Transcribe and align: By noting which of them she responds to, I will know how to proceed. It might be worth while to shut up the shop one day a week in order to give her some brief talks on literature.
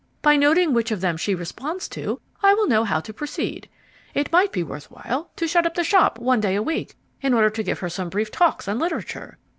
By 0.23 0.35
noting 0.35 0.73
which 0.73 0.89
of 0.89 0.99
them 1.01 1.15
she 1.15 1.35
responds 1.35 1.87
to, 1.89 2.19
I 2.41 2.55
will 2.55 2.67
know 2.67 2.83
how 2.85 3.01
to 3.01 3.13
proceed. 3.13 3.69
It 4.15 4.31
might 4.31 4.51
be 4.51 4.63
worth 4.63 4.89
while 4.89 5.29
to 5.35 5.47
shut 5.47 5.67
up 5.67 5.75
the 5.75 5.83
shop 5.83 6.17
one 6.17 6.39
day 6.39 6.55
a 6.55 6.63
week 6.63 6.95
in 7.21 7.35
order 7.35 7.51
to 7.51 7.61
give 7.61 7.77
her 7.81 7.89
some 7.89 8.09
brief 8.09 8.31
talks 8.31 8.67
on 8.67 8.79
literature. 8.79 9.37